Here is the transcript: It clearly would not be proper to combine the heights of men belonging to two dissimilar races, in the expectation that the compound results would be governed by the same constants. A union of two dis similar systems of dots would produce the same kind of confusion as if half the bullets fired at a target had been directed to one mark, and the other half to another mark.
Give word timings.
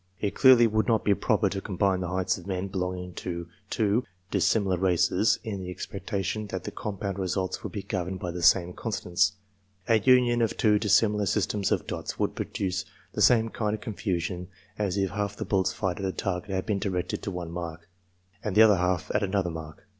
It 0.19 0.33
clearly 0.33 0.65
would 0.65 0.87
not 0.87 1.05
be 1.05 1.13
proper 1.13 1.47
to 1.47 1.61
combine 1.61 1.99
the 1.99 2.07
heights 2.07 2.35
of 2.35 2.47
men 2.47 2.69
belonging 2.69 3.13
to 3.21 3.47
two 3.69 4.03
dissimilar 4.31 4.75
races, 4.79 5.37
in 5.43 5.61
the 5.61 5.69
expectation 5.69 6.47
that 6.47 6.63
the 6.63 6.71
compound 6.71 7.19
results 7.19 7.61
would 7.61 7.71
be 7.71 7.83
governed 7.83 8.19
by 8.19 8.31
the 8.31 8.41
same 8.41 8.73
constants. 8.73 9.33
A 9.87 9.99
union 9.99 10.41
of 10.41 10.57
two 10.57 10.79
dis 10.79 10.95
similar 10.95 11.27
systems 11.27 11.71
of 11.71 11.85
dots 11.85 12.17
would 12.17 12.33
produce 12.33 12.83
the 13.13 13.21
same 13.21 13.49
kind 13.49 13.75
of 13.75 13.81
confusion 13.81 14.47
as 14.75 14.97
if 14.97 15.11
half 15.11 15.35
the 15.35 15.45
bullets 15.45 15.71
fired 15.71 15.99
at 15.99 16.05
a 16.05 16.11
target 16.11 16.49
had 16.49 16.65
been 16.65 16.79
directed 16.79 17.21
to 17.21 17.29
one 17.29 17.51
mark, 17.51 17.87
and 18.43 18.55
the 18.55 18.63
other 18.63 18.77
half 18.77 19.09
to 19.09 19.23
another 19.23 19.51
mark. 19.51 19.85